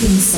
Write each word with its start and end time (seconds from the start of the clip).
This 0.00 0.34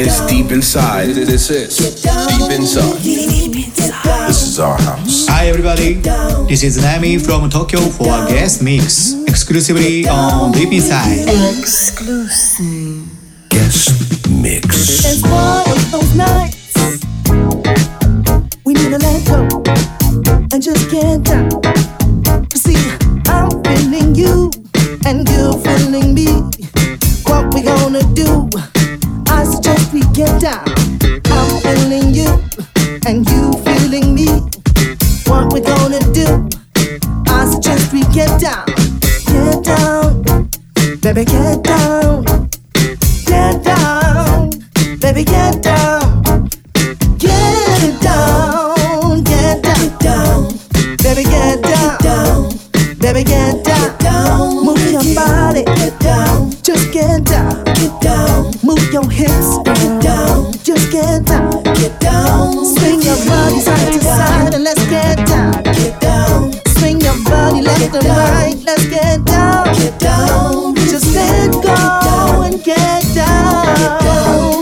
is 0.00 0.20
Deep 0.26 0.50
Inside. 0.50 1.14
This 1.14 1.48
is 1.48 2.02
Deep 2.02 2.50
Inside. 2.50 2.96
This 4.26 4.42
is 4.42 4.58
our 4.58 4.76
house. 4.76 5.28
Hi 5.28 5.46
everybody, 5.46 5.94
this 6.48 6.64
is 6.64 6.82
Nami 6.82 7.18
from 7.18 7.48
Tokyo 7.48 7.78
for 7.78 8.08
a 8.08 8.26
guest 8.26 8.62
mix 8.64 9.14
exclusively 9.28 10.08
on 10.08 10.50
Deep 10.50 10.72
Inside. 10.72 11.28
Exclusive. 11.60 13.06
Guest 13.50 14.28
mix. 14.28 15.04
It's 15.06 15.22
one 15.22 15.70
of 15.70 15.90
those 15.92 16.16
nights 16.16 16.74
we 18.64 18.74
need 18.74 18.90
to 18.90 18.98
let 18.98 19.24
go 19.24 19.62
and 20.52 20.60
just 20.60 20.90
get 20.90 21.22
down. 21.22 21.59
You're 26.00 26.12
me. 26.12 26.26
What 27.24 27.54
we 27.54 27.62
gonna 27.62 28.02
do? 28.14 28.48
I 29.28 29.44
suggest 29.44 29.92
we 29.92 30.00
get 30.12 30.40
down. 30.40 30.64
I'm 31.26 31.60
feeling 31.60 32.14
you 32.14 32.42
and 33.06 33.28
you 33.30 33.52
feeling 33.64 34.14
me. 34.14 34.26
What 35.26 35.52
we 35.52 35.60
gonna 35.60 36.00
do? 36.12 36.48
I 37.28 37.46
suggest 37.46 37.92
we 37.92 38.02
get 38.12 38.40
down. 38.40 38.66
Get 39.26 39.64
down, 39.64 40.22
baby, 41.00 41.24
get 41.24 41.62
down. 41.62 42.24
Get 43.26 43.64
down, 43.64 44.50
baby, 45.00 45.24
get 45.24 45.62
down. 45.62 46.48
Get 47.18 48.00
down, 48.00 49.24
get 49.24 49.62
down, 49.62 50.48
baby, 51.02 51.24
get 51.24 51.62
down, 51.62 51.99
baby, 53.12 53.24
get 53.24 53.64
down. 53.64 54.64
Move 54.64 54.90
your 54.90 55.02
body, 55.14 55.64
get 55.64 55.98
down. 56.00 56.50
Just 56.62 56.92
get 56.92 57.24
down, 57.24 57.64
get 57.64 58.00
down. 58.00 58.52
Move 58.62 58.92
your 58.92 59.08
hips, 59.10 59.58
get 59.64 60.02
down. 60.02 60.52
Just 60.62 60.90
get 60.92 61.24
down, 61.24 61.62
get 61.62 61.98
down. 62.00 62.64
Swing 62.76 63.02
your 63.02 63.16
body 63.26 63.60
side 63.60 63.92
to 63.92 64.00
side 64.00 64.54
and 64.54 64.64
let's 64.64 64.84
get 64.88 65.16
down, 65.26 65.62
get 65.62 66.00
down. 66.00 66.52
Swing 66.78 67.00
your 67.00 67.16
body 67.24 67.62
left 67.62 67.94
and 67.94 68.06
right, 68.06 68.56
let's 68.64 68.86
get 68.86 69.24
down, 69.24 69.64
get 69.74 69.98
down. 69.98 70.74
Just 70.76 71.14
let 71.14 71.52
go 71.52 72.42
and 72.42 72.62
get 72.62 73.02
down 73.14 73.66
with 73.80 74.59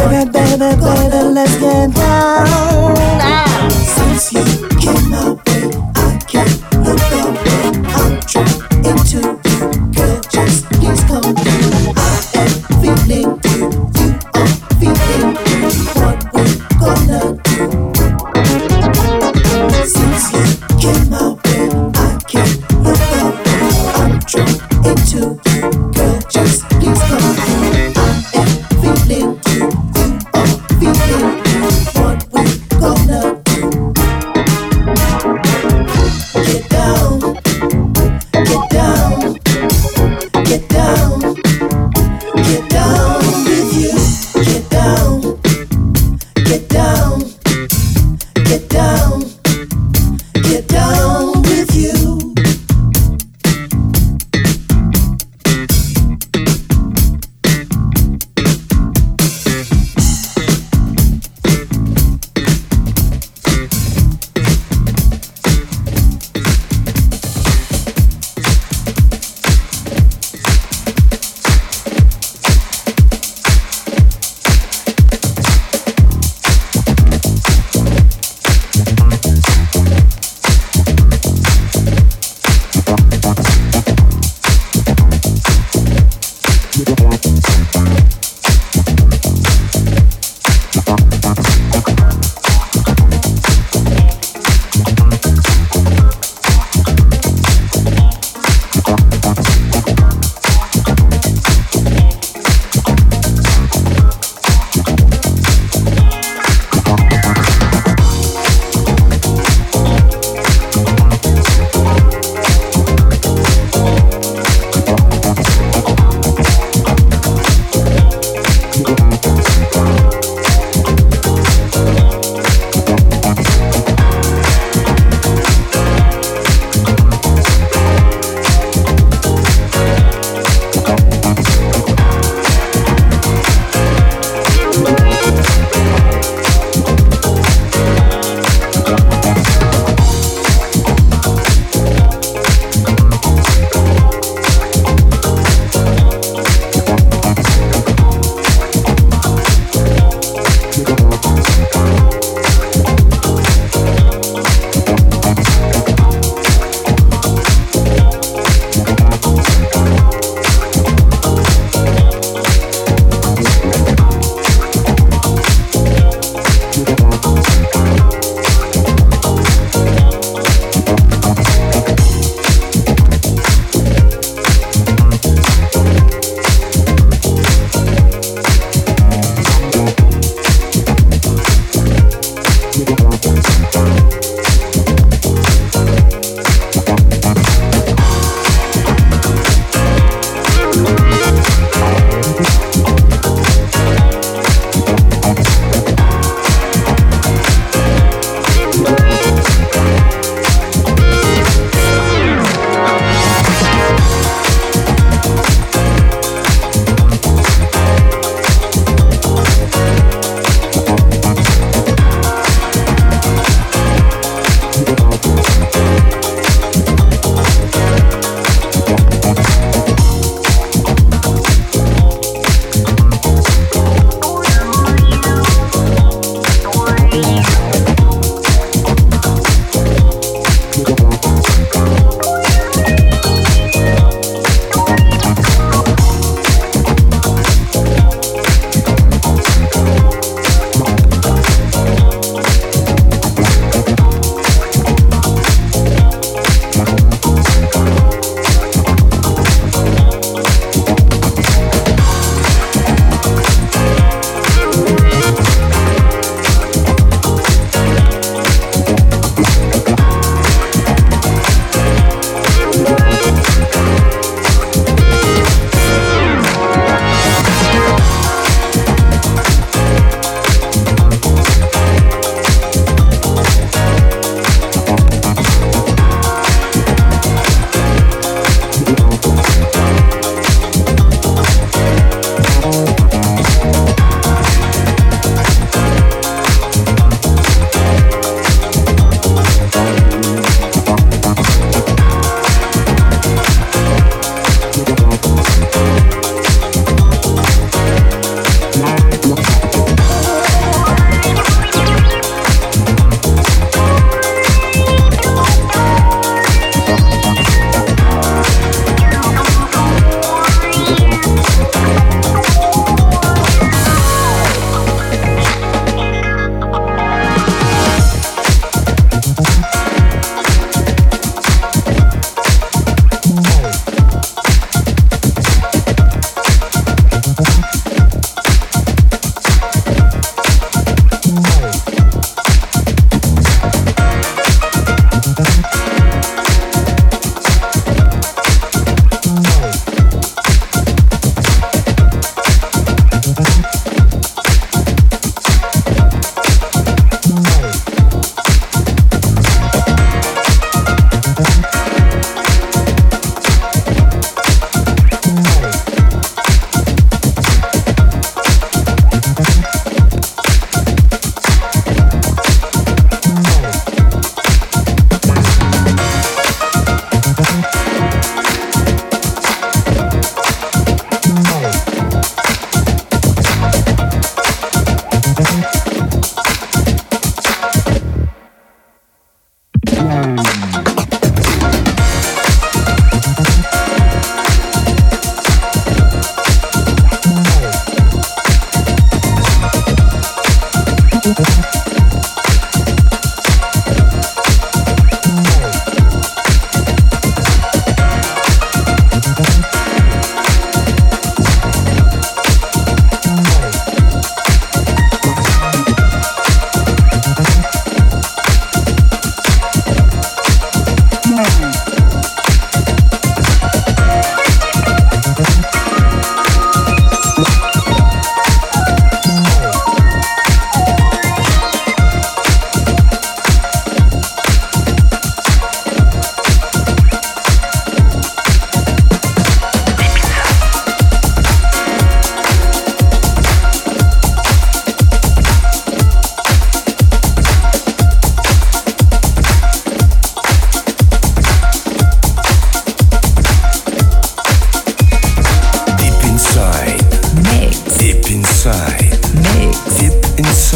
Baby, 0.00 0.30
baby, 0.30 0.76
baby, 0.80 1.20
let's 1.34 1.56
get 1.60 1.94
down. 1.94 2.94
now. 3.18 3.68
Since 3.68 4.32
you 4.32 4.68
came 4.78 5.10
my 5.10 5.49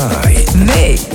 Me 0.05 1.14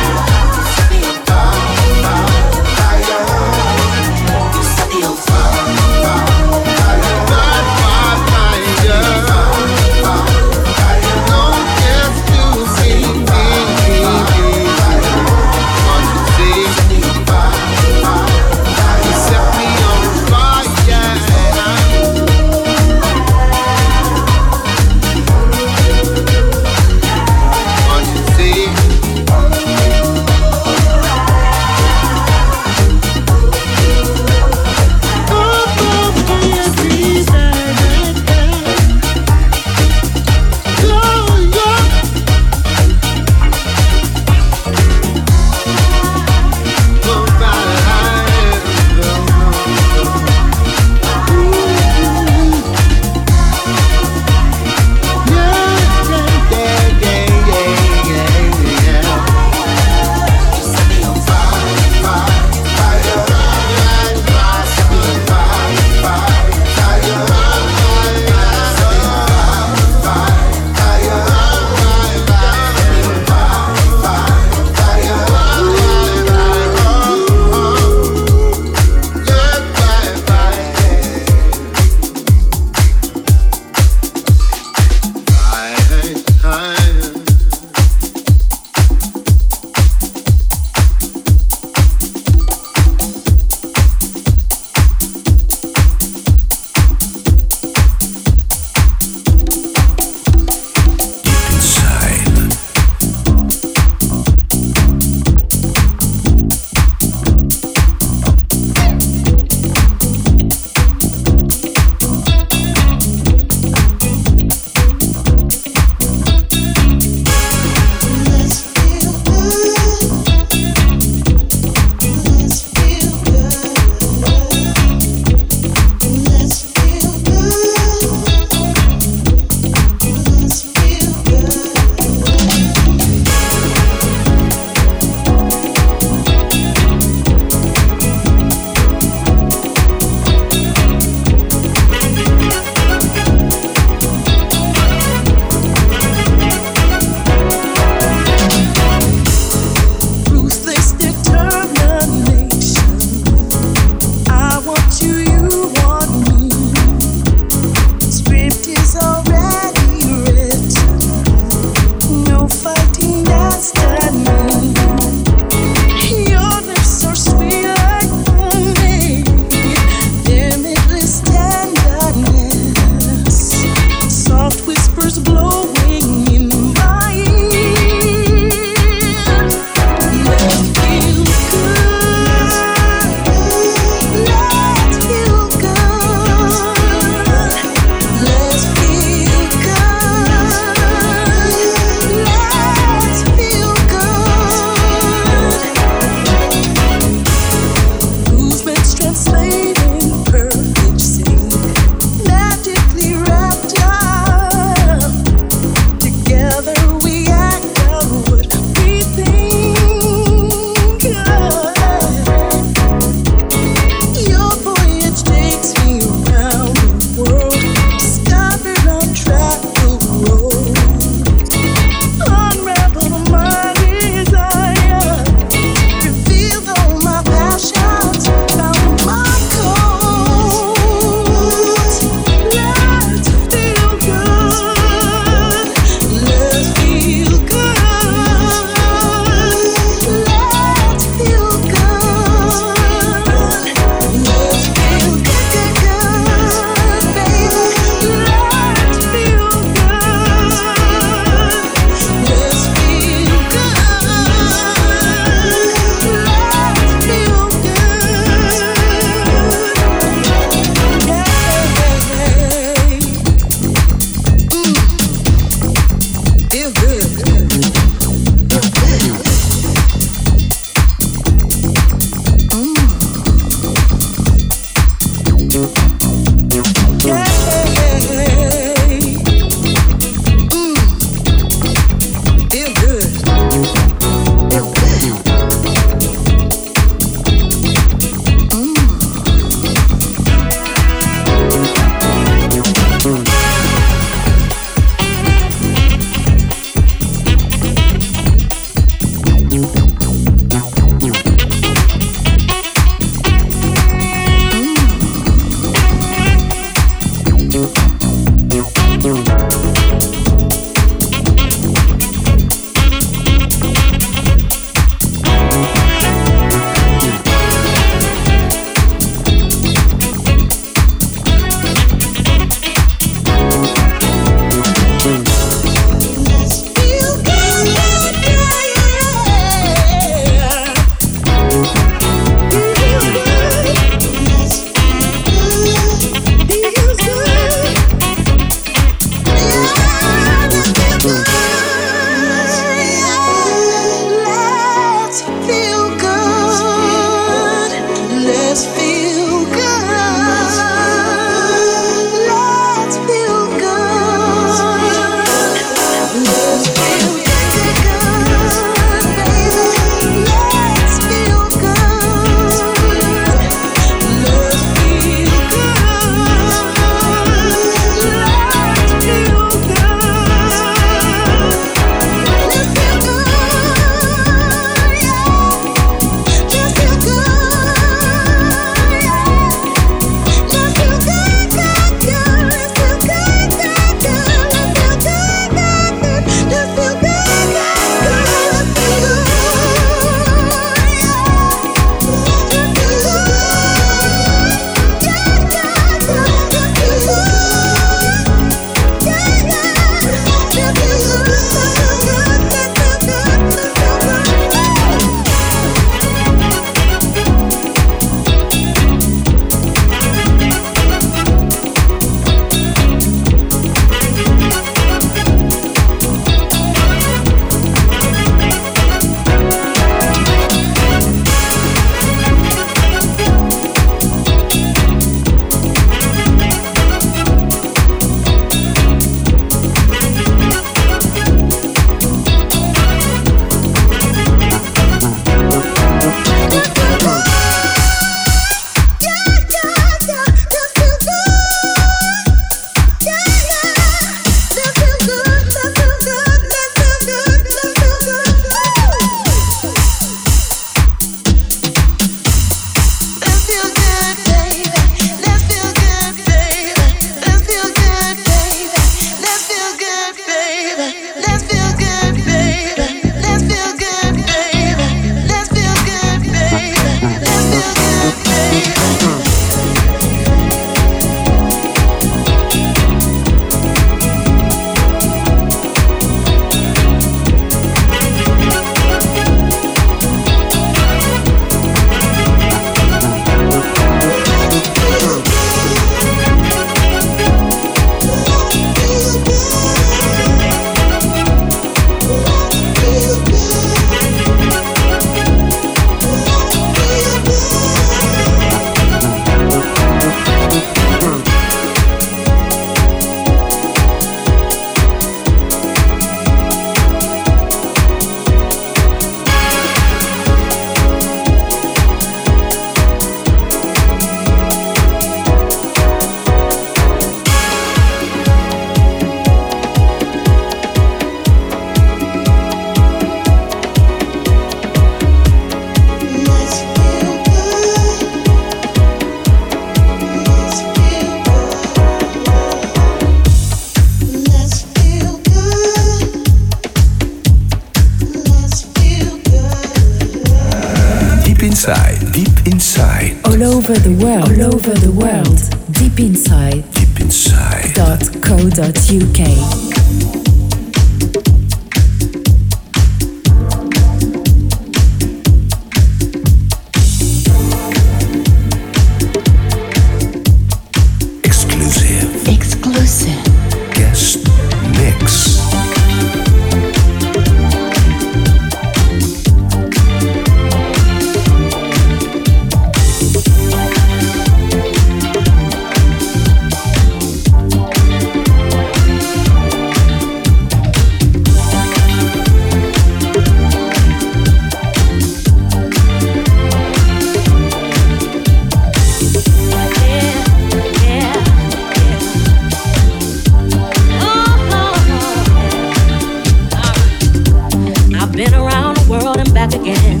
world 598.88 599.18
and 599.18 599.32
back 599.34 599.52
again. 599.54 600.00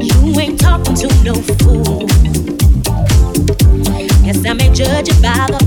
You 0.00 0.40
ain't 0.40 0.58
talking 0.58 0.94
to 0.96 1.06
no 1.22 1.34
fool. 1.34 2.06
Guess 4.24 4.44
I 4.44 4.52
may 4.54 4.72
judge 4.74 5.08
you 5.08 5.14
by 5.22 5.46
the 5.46 5.61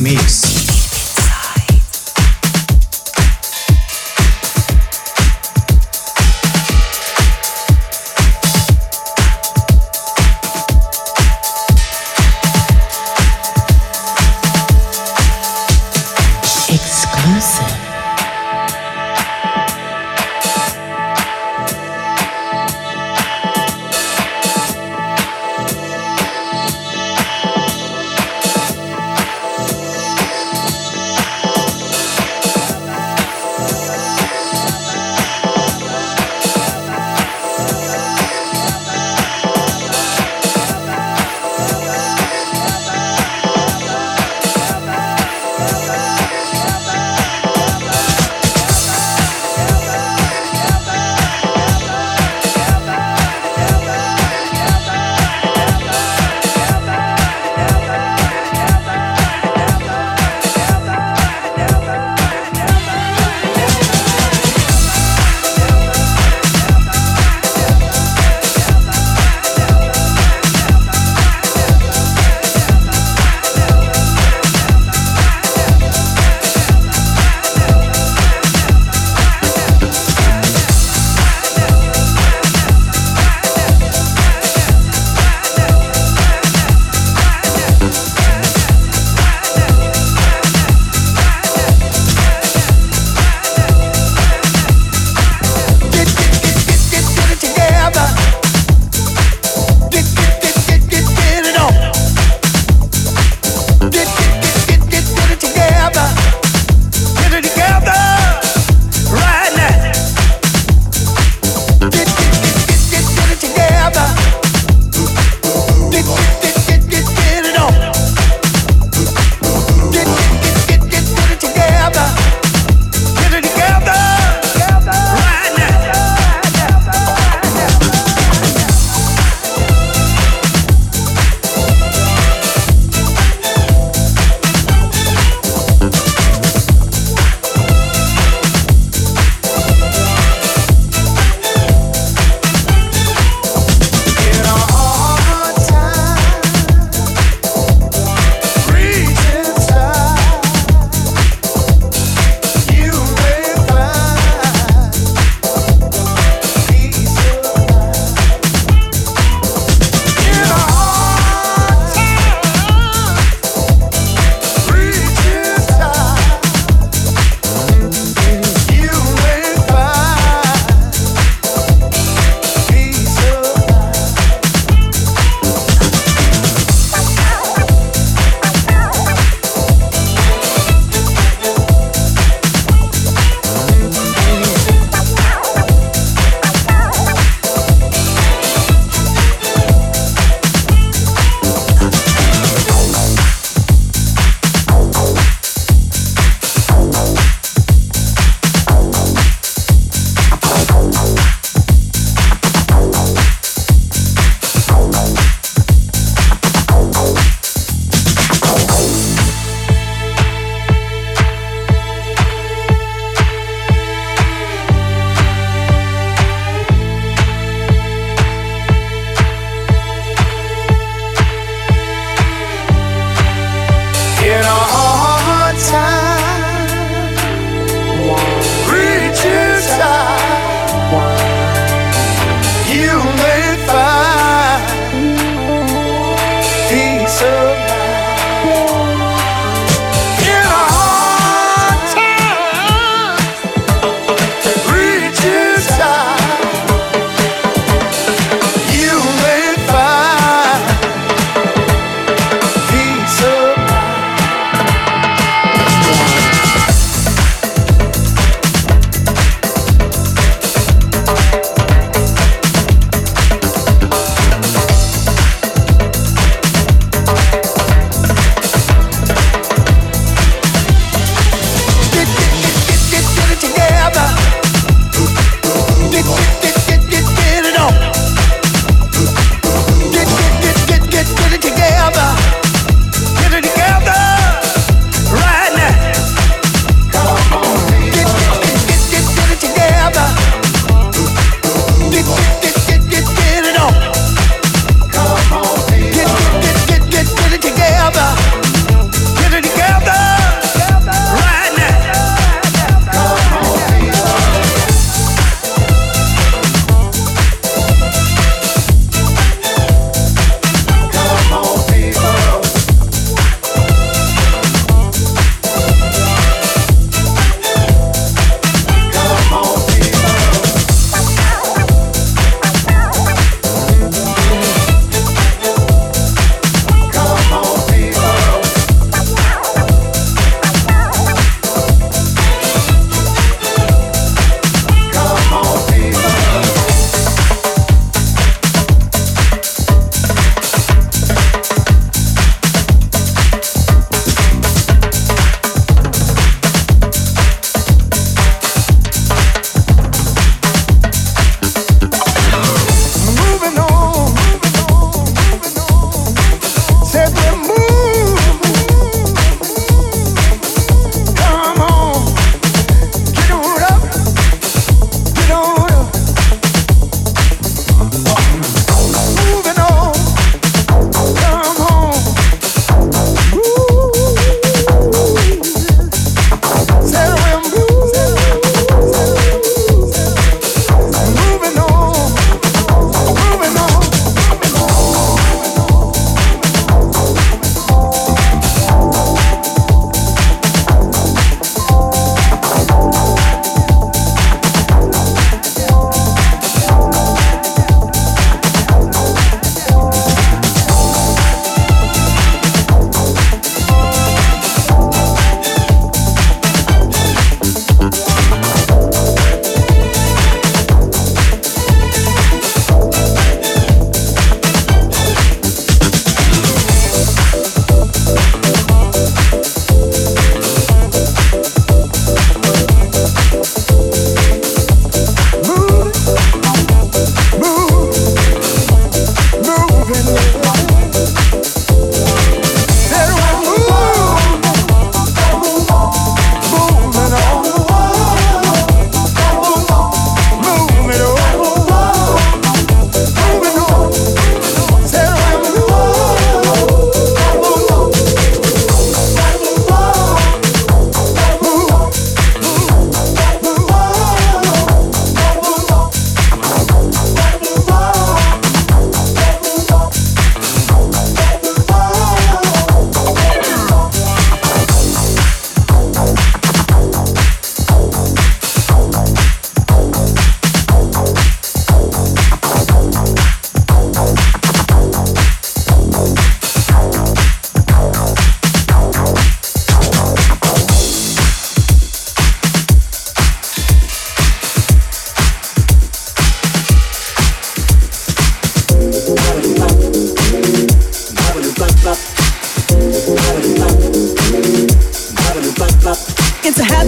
mix. 0.00 0.39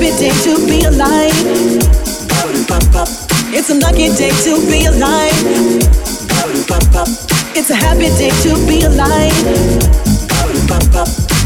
Happy 0.02 0.18
day 0.18 0.34
to 0.42 0.66
be 0.66 0.82
alive. 0.82 1.30
It's 3.54 3.70
a 3.70 3.74
lucky 3.74 4.08
day 4.16 4.30
to 4.42 4.58
be 4.68 4.86
alive. 4.86 5.30
It's 7.54 7.70
a 7.70 7.74
happy 7.76 8.08
day 8.18 8.30
to 8.42 8.66
be 8.66 8.82
alive. 8.82 9.32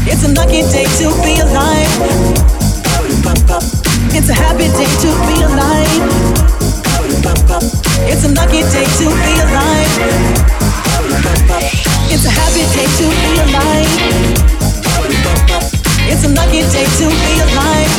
It's 0.09 0.23
a 0.23 0.29
lucky 0.33 0.61
day 0.73 0.85
to 0.97 1.13
be 1.21 1.39
alive. 1.39 1.93
It's 4.15 4.29
a 4.29 4.33
happy 4.33 4.67
day 4.73 4.89
to 5.03 5.09
be 5.27 5.43
alive. 5.43 6.01
It's 8.09 8.23
a 8.25 8.29
lucky 8.33 8.61
day 8.73 8.85
to 8.97 9.05
be 9.05 9.33
alive. 9.45 9.93
It's 12.09 12.25
a 12.25 12.29
happy 12.31 12.63
day 12.73 12.87
to 12.97 13.05
be 13.21 13.37
alive. 13.51 14.47
It's 16.09 16.23
a 16.23 16.29
lucky 16.29 16.61
day 16.73 16.85
to 16.99 17.05
be 17.07 17.31
alive. 17.45 17.93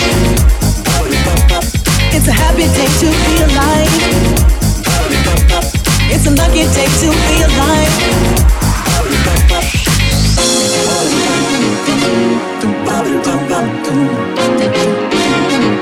It's 2.15 2.27
a 2.27 2.33
happy 2.33 2.67
day 2.77 2.89
to 3.01 3.09
be 3.25 3.33
alive. 3.47 3.95
It's 6.11 6.27
a 6.27 6.31
lucky 6.31 6.65
day 6.75 6.89
to 7.01 7.09
be 7.27 7.35
alive. 7.45 8.29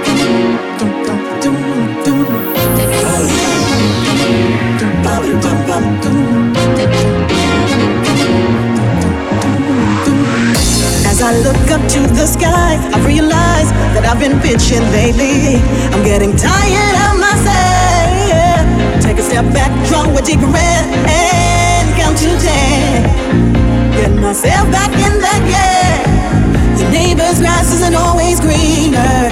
As 0.09 0.16
I 11.27 11.35
look 11.43 11.59
up 11.75 11.83
to 11.91 12.07
the 12.15 12.25
sky, 12.25 12.79
I 12.95 13.03
realize 13.03 13.75
that 13.99 14.07
I've 14.07 14.23
been 14.23 14.39
pitching 14.39 14.87
lately. 14.95 15.59
I'm 15.91 16.07
getting 16.07 16.31
tired 16.39 16.97
of 17.03 17.19
myself. 17.19 19.03
Take 19.03 19.19
a 19.19 19.27
step 19.27 19.43
back, 19.51 19.75
draw 19.91 20.07
a 20.07 20.23
deep 20.23 20.39
breath, 20.39 20.87
and 21.11 21.91
count 21.99 22.15
to 22.23 22.31
ten. 22.39 23.11
Get 23.99 24.15
myself 24.23 24.71
back 24.71 24.95
in 24.95 25.19
the 25.19 25.37
game. 25.51 26.07
Your 26.79 26.95
neighbor's 26.95 27.43
grass 27.43 27.75
isn't 27.75 27.97
always 27.99 28.39
greener, 28.39 29.27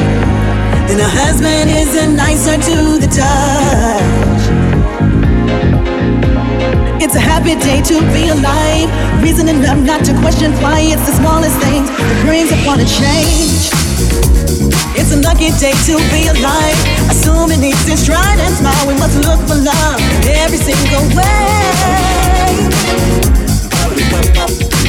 and 0.91 0.99
a 0.99 1.07
husband 1.07 1.71
isn't 1.71 2.19
nicer 2.19 2.59
to 2.59 2.99
the 2.99 3.07
touch. 3.07 4.43
It's 7.05 7.17
a 7.17 7.21
happy 7.21 7.53
day 7.61 7.83
to 7.85 8.01
be 8.17 8.33
alive. 8.33 8.89
Reason 9.23 9.47
enough 9.47 9.77
not 9.85 10.09
to 10.09 10.17
question 10.25 10.57
why 10.65 10.81
it's 10.81 11.05
the 11.05 11.13
smallest 11.13 11.53
things 11.61 11.85
that 11.85 12.17
brings 12.25 12.49
upon 12.49 12.81
a 12.81 12.89
change. 12.89 13.69
It's 14.97 15.13
a 15.13 15.21
lucky 15.21 15.53
day 15.61 15.77
to 15.85 16.01
be 16.09 16.33
alive. 16.33 16.79
Assuming 17.13 17.61
it's 17.61 17.85
in 17.85 18.01
stride 18.01 18.41
and 18.41 18.57
smile, 18.57 18.89
we 18.89 18.97
must 18.97 19.21
look 19.21 19.37
for 19.45 19.53
love 19.53 20.01
every 20.25 20.57
single 20.57 21.05
way. 21.13 21.45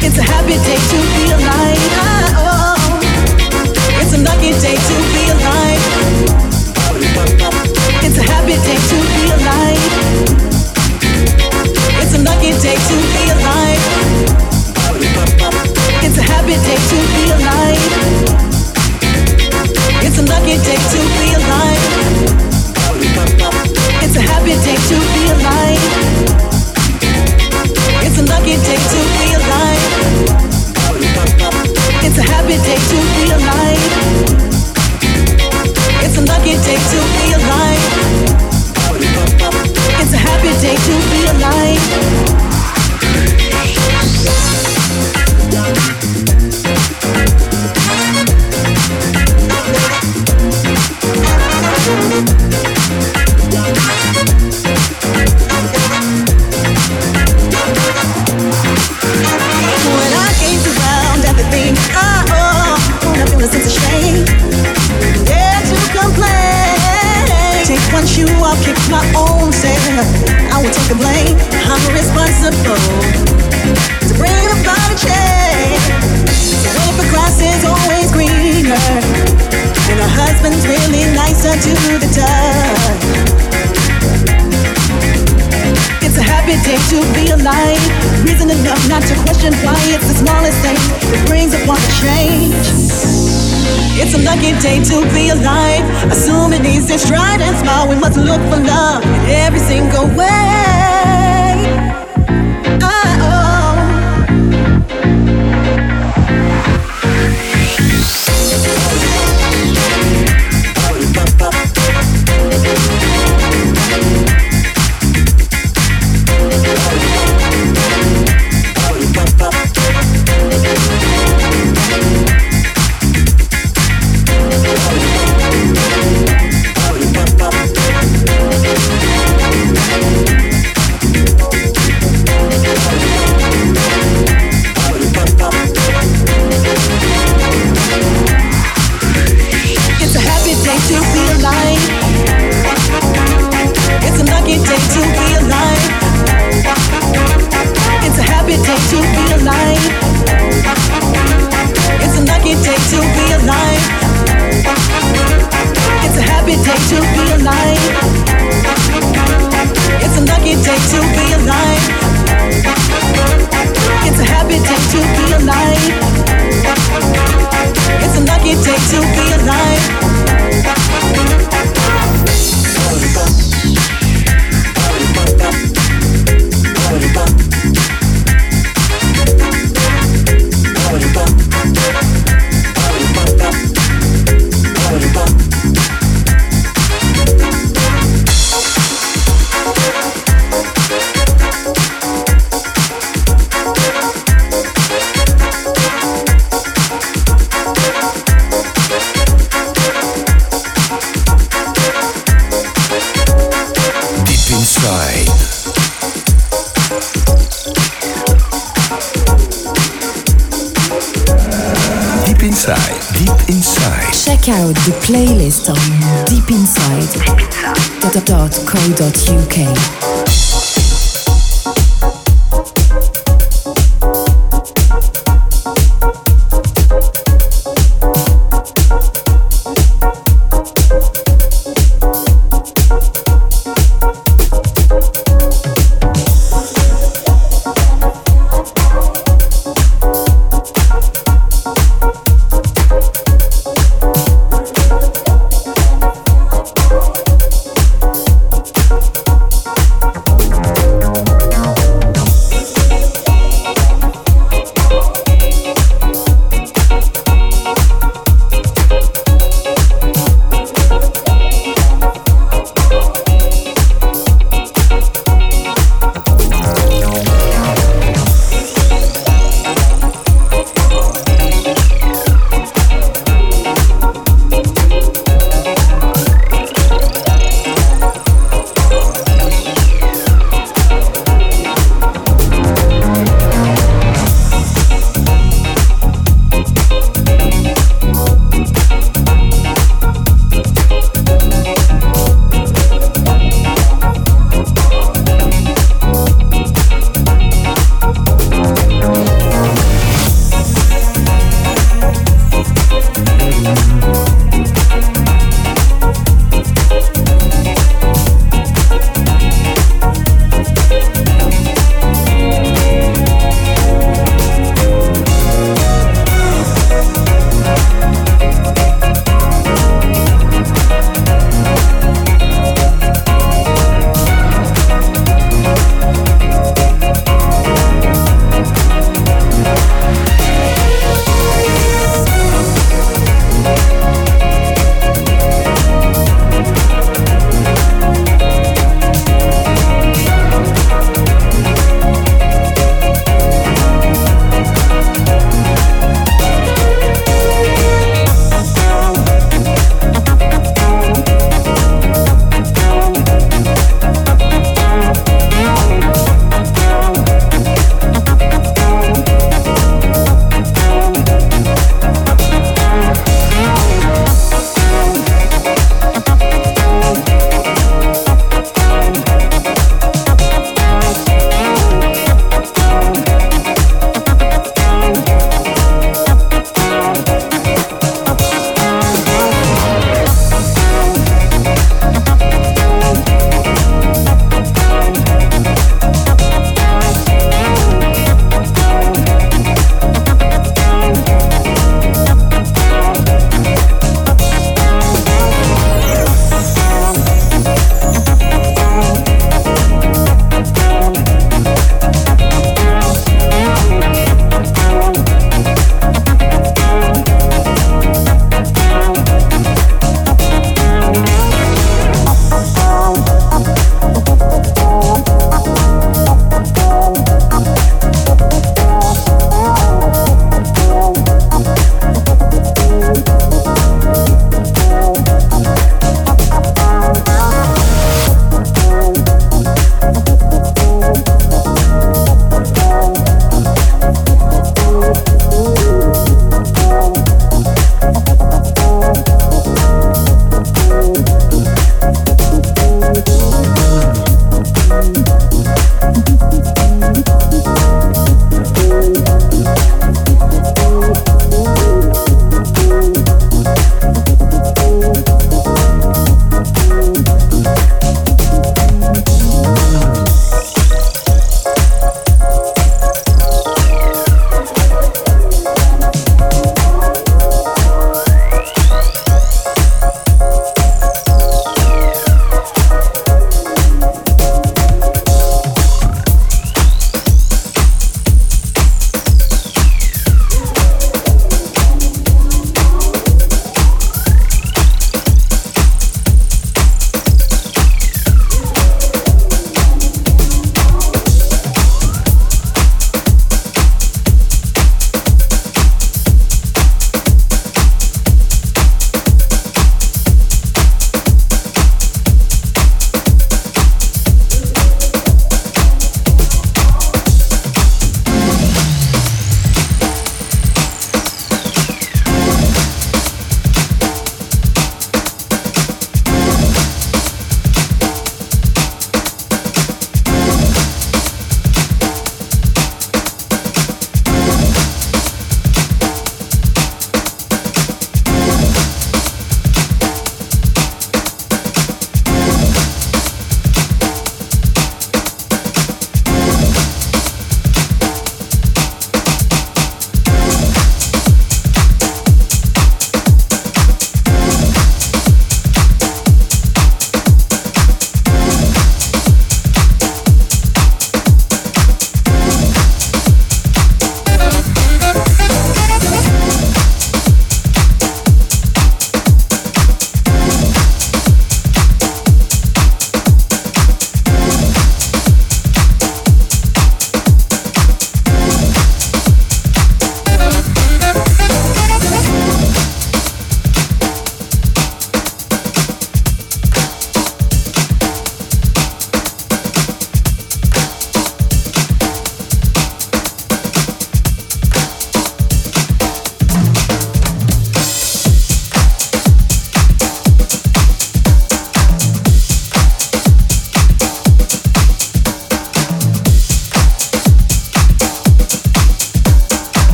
It's 0.00 0.16
a 0.16 0.24
happy 0.24 0.56
day 0.64 0.80
to 0.80 0.98
be 1.12 1.24
alive. 1.36 1.76
Oh, 1.92 2.40
oh, 2.40 3.04
oh. 3.04 4.00
it's 4.00 4.16
a 4.16 4.20
lucky 4.24 4.56
day 4.64 4.80
to 4.80 5.07